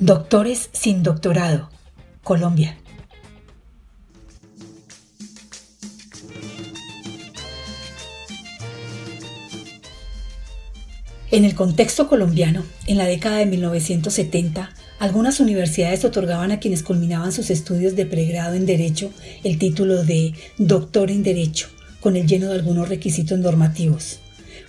[0.00, 1.70] Doctores sin doctorado.
[2.22, 2.78] Colombia.
[11.32, 14.70] En el contexto colombiano, en la década de 1970,
[15.00, 19.10] algunas universidades otorgaban a quienes culminaban sus estudios de pregrado en Derecho
[19.42, 24.20] el título de Doctor en Derecho, con el lleno de algunos requisitos normativos.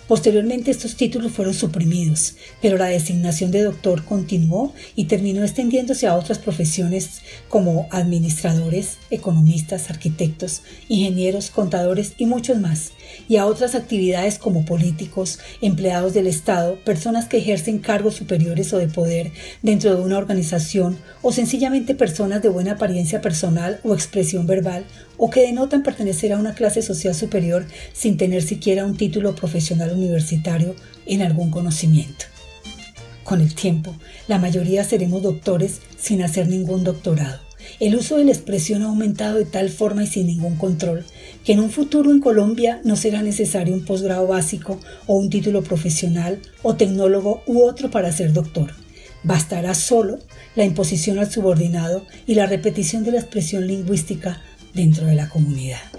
[0.10, 2.34] Posteriormente estos títulos fueron suprimidos,
[2.64, 9.92] pero la designación de doctor continuó y terminó extendiéndose a otras profesiones como administradores, economistas,
[9.92, 12.94] arquitectos, ingenieros, contadores y muchos más,
[13.28, 18.80] y a otras actividades como políticos, empleados del Estado, personas que ejercen cargos superiores o
[18.80, 24.48] de poder dentro de una organización o sencillamente personas de buena apariencia personal o expresión
[24.48, 24.86] verbal
[25.18, 29.92] o que denotan pertenecer a una clase social superior sin tener siquiera un título profesional
[30.00, 32.26] universitario en algún conocimiento.
[33.24, 33.96] Con el tiempo,
[34.28, 37.40] la mayoría seremos doctores sin hacer ningún doctorado.
[37.80, 41.06] El uso de la expresión ha aumentado de tal forma y sin ningún control
[41.46, 45.62] que en un futuro en Colombia no será necesario un posgrado básico o un título
[45.62, 48.72] profesional o tecnólogo u otro para ser doctor.
[49.24, 50.20] Bastará solo
[50.56, 54.42] la imposición al subordinado y la repetición de la expresión lingüística
[54.74, 55.99] dentro de la comunidad.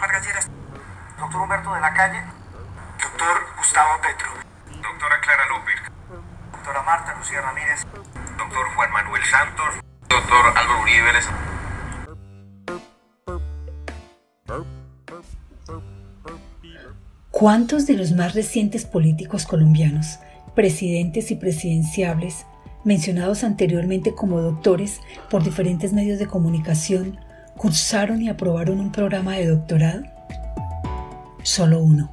[0.00, 0.50] Vargas
[1.18, 2.22] doctor Humberto de la Calle,
[3.00, 4.28] doctor Gustavo Petro,
[4.82, 5.74] doctora Clara López,
[6.50, 7.84] doctora Marta Lucía Ramírez,
[8.38, 9.74] doctor Juan Manuel Santos,
[10.08, 11.02] doctor Álvaro Uribe.
[17.30, 20.20] ¿Cuántos de los más recientes políticos colombianos,
[20.54, 22.46] presidentes y presidenciables,
[22.84, 27.18] mencionados anteriormente como doctores por diferentes medios de comunicación,
[27.56, 30.02] cursaron y aprobaron un programa de doctorado?
[31.42, 32.10] Solo uno.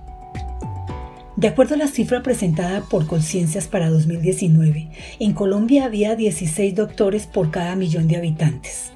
[1.35, 7.27] De acuerdo a la cifra presentada por Conciencias para 2019, en Colombia había 16 doctores
[7.27, 8.91] por cada millón de habitantes.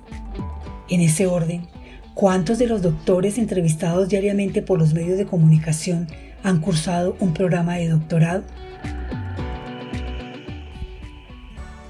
[0.90, 1.68] En ese orden,
[2.14, 6.08] ¿Cuántos de los doctores entrevistados diariamente por los medios de comunicación
[6.44, 8.44] han cursado un programa de doctorado?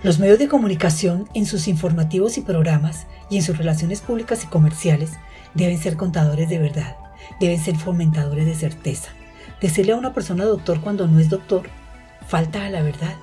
[0.03, 4.47] Los medios de comunicación, en sus informativos y programas y en sus relaciones públicas y
[4.47, 5.11] comerciales,
[5.53, 6.97] deben ser contadores de verdad,
[7.39, 9.11] deben ser fomentadores de certeza.
[9.61, 11.69] Decirle a una persona doctor cuando no es doctor,
[12.27, 13.15] falta a la verdad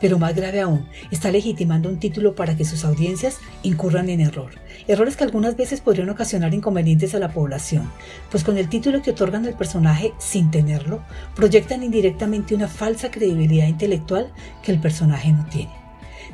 [0.00, 4.50] pero más grave aún, está legitimando un título para que sus audiencias incurran en error.
[4.86, 7.90] Errores que algunas veces podrían ocasionar inconvenientes a la población,
[8.30, 11.02] pues con el título que otorgan al personaje sin tenerlo,
[11.34, 14.32] proyectan indirectamente una falsa credibilidad intelectual
[14.62, 15.77] que el personaje no tiene.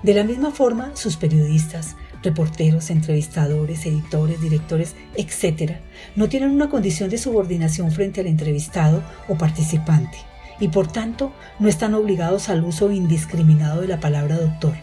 [0.05, 5.79] De la misma forma, sus periodistas, reporteros, entrevistadores, editores, directores, etc.,
[6.15, 10.19] no tienen una condición de subordinación frente al entrevistado o participante
[10.61, 14.75] y por tanto no están obligados al uso indiscriminado de la palabra doctor,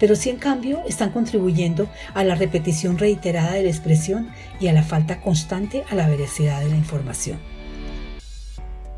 [0.00, 4.72] pero sí en cambio están contribuyendo a la repetición reiterada de la expresión y a
[4.72, 7.38] la falta constante a la veracidad de la información.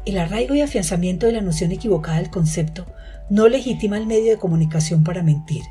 [0.06, 2.86] El arraigo y afianzamiento de la noción equivocada del concepto
[3.30, 5.62] no legitima el medio de comunicación para mentir,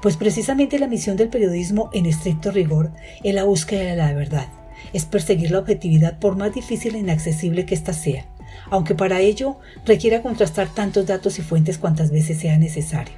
[0.00, 2.92] pues precisamente la misión del periodismo en estricto rigor
[3.22, 4.48] es la búsqueda de la verdad,
[4.92, 8.26] es perseguir la objetividad por más difícil e inaccesible que ésta sea,
[8.70, 13.14] aunque para ello requiera contrastar tantos datos y fuentes cuantas veces sea necesario.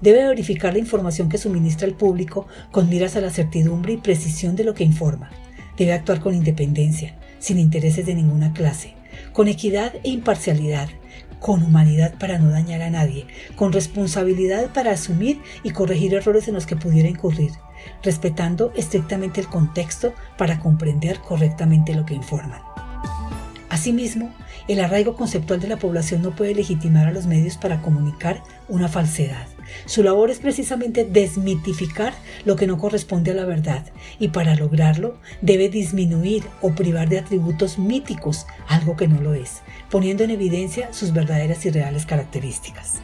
[0.00, 4.56] Debe verificar la información que suministra al público con miras a la certidumbre y precisión
[4.56, 5.30] de lo que informa.
[5.78, 8.94] Debe actuar con independencia, sin intereses de ninguna clase,
[9.32, 10.88] con equidad e imparcialidad,
[11.42, 13.26] con humanidad para no dañar a nadie,
[13.56, 17.50] con responsabilidad para asumir y corregir errores en los que pudiera incurrir,
[18.02, 22.71] respetando estrictamente el contexto para comprender correctamente lo que informan.
[23.82, 24.32] Asimismo,
[24.68, 28.86] el arraigo conceptual de la población no puede legitimar a los medios para comunicar una
[28.86, 29.48] falsedad.
[29.86, 32.14] Su labor es precisamente desmitificar
[32.44, 33.84] lo que no corresponde a la verdad
[34.20, 39.62] y para lograrlo debe disminuir o privar de atributos míticos algo que no lo es,
[39.90, 43.02] poniendo en evidencia sus verdaderas y reales características.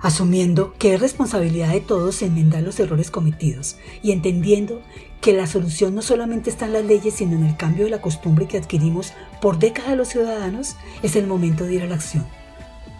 [0.00, 4.82] Asumiendo que es responsabilidad de todos enmendar los errores cometidos y entendiendo
[5.20, 8.00] que la solución no solamente está en las leyes, sino en el cambio de la
[8.00, 12.26] costumbre que adquirimos por décadas los ciudadanos, es el momento de ir a la acción.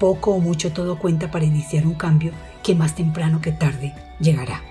[0.01, 2.33] Poco o mucho todo cuenta para iniciar un cambio
[2.63, 4.63] que más temprano que tarde llegará.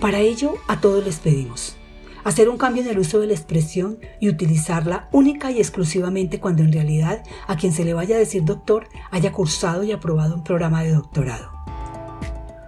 [0.00, 1.76] Para ello, a todos les pedimos
[2.26, 6.64] hacer un cambio en el uso de la expresión y utilizarla única y exclusivamente cuando
[6.64, 10.42] en realidad a quien se le vaya a decir doctor haya cursado y aprobado un
[10.42, 11.55] programa de doctorado.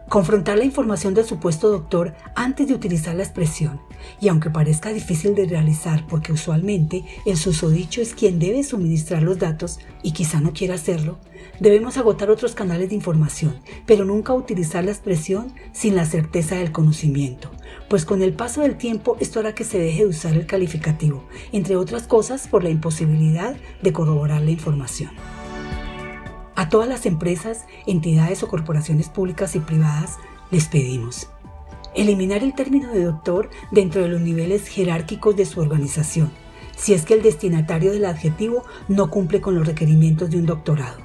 [0.08, 3.80] Confrontar la información del supuesto doctor antes de utilizar la expresión,
[4.20, 9.38] y aunque parezca difícil de realizar porque usualmente el susodicho es quien debe suministrar los
[9.38, 11.18] datos y quizá no quiera hacerlo,
[11.60, 16.72] debemos agotar otros canales de información, pero nunca utilizar la expresión sin la certeza del
[16.72, 17.50] conocimiento,
[17.88, 21.24] pues con el paso del tiempo esto hará que se deje de usar el calificativo,
[21.52, 25.10] entre otras cosas por la imposibilidad de corroborar la información.
[26.68, 30.18] A todas las empresas, entidades o corporaciones públicas y privadas
[30.50, 31.30] les pedimos
[31.94, 36.30] eliminar el término de doctor dentro de los niveles jerárquicos de su organización,
[36.76, 40.98] si es que el destinatario del adjetivo no cumple con los requerimientos de un doctorado.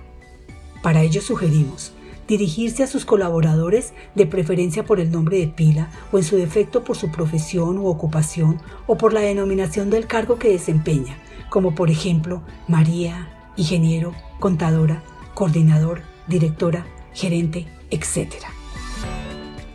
[0.82, 1.94] Para ello sugerimos
[2.28, 6.84] dirigirse a sus colaboradores de preferencia por el nombre de pila o en su defecto
[6.84, 11.18] por su profesión u ocupación o por la denominación del cargo que desempeña,
[11.50, 15.02] como por ejemplo María, ingeniero, contadora,
[15.34, 18.34] coordinador, directora, gerente, etc.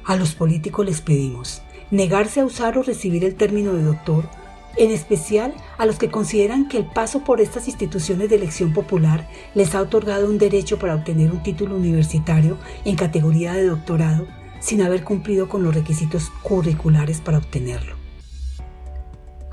[0.05, 4.29] A los políticos les pedimos negarse a usar o recibir el término de doctor,
[4.77, 9.29] en especial a los que consideran que el paso por estas instituciones de elección popular
[9.55, 14.27] les ha otorgado un derecho para obtener un título universitario en categoría de doctorado
[14.61, 17.98] sin haber cumplido con los requisitos curriculares para obtenerlo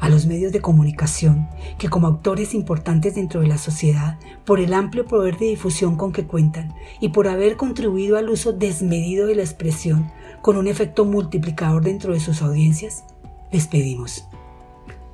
[0.05, 1.49] a los medios de comunicación,
[1.79, 6.11] que como autores importantes dentro de la sociedad, por el amplio poder de difusión con
[6.11, 10.11] que cuentan y por haber contribuido al uso desmedido de la expresión
[10.43, 13.03] con un efecto multiplicador dentro de sus audiencias,
[13.51, 14.27] les pedimos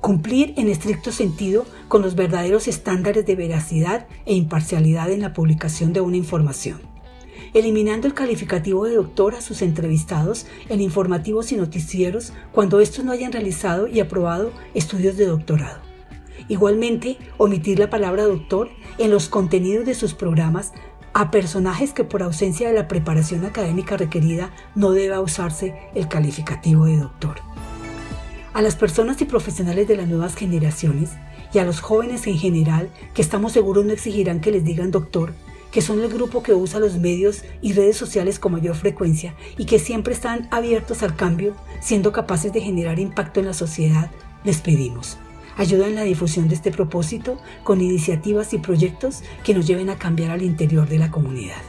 [0.02, 5.94] cumplir en estricto sentido con los verdaderos estándares de veracidad e imparcialidad en la publicación
[5.94, 6.91] de una información
[7.54, 13.12] eliminando el calificativo de doctor a sus entrevistados en informativos y noticieros cuando estos no
[13.12, 15.80] hayan realizado y aprobado estudios de doctorado.
[16.48, 20.72] Igualmente, omitir la palabra doctor en los contenidos de sus programas
[21.14, 26.86] a personajes que por ausencia de la preparación académica requerida no deba usarse el calificativo
[26.86, 27.36] de doctor.
[28.54, 31.10] A las personas y profesionales de las nuevas generaciones
[31.52, 35.34] y a los jóvenes en general que estamos seguros no exigirán que les digan doctor,
[35.72, 39.64] que son el grupo que usa los medios y redes sociales con mayor frecuencia y
[39.64, 44.10] que siempre están abiertos al cambio, siendo capaces de generar impacto en la sociedad,
[44.44, 45.16] les pedimos.
[45.56, 49.98] Ayuda en la difusión de este propósito con iniciativas y proyectos que nos lleven a
[49.98, 51.60] cambiar al interior de la comunidad.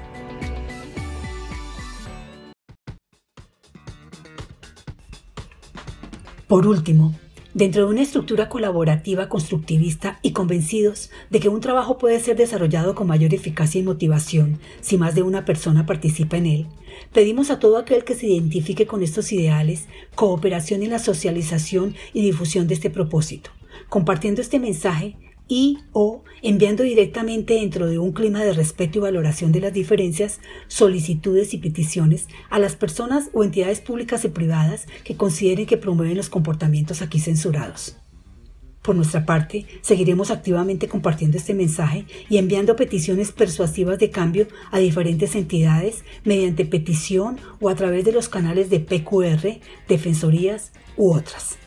[6.47, 7.15] Por último,
[7.53, 12.95] dentro de una estructura colaborativa constructivista y convencidos de que un trabajo puede ser desarrollado
[12.95, 16.67] con mayor eficacia y motivación si más de una persona participa en él,
[17.11, 22.21] pedimos a todo aquel que se identifique con estos ideales cooperación en la socialización y
[22.21, 23.51] difusión de este propósito,
[23.89, 25.15] compartiendo este mensaje
[25.53, 30.39] y o enviando directamente dentro de un clima de respeto y valoración de las diferencias,
[30.67, 36.17] solicitudes y peticiones a las personas o entidades públicas y privadas que consideren que promueven
[36.17, 37.97] los comportamientos aquí censurados.
[38.81, 44.79] Por nuestra parte, seguiremos activamente compartiendo este mensaje y enviando peticiones persuasivas de cambio a
[44.79, 51.57] diferentes entidades mediante petición o a través de los canales de PQR, defensorías u otras.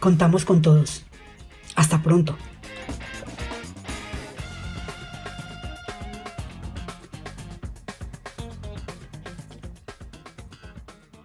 [0.00, 1.04] Contamos con todos.
[1.76, 2.34] Hasta pronto.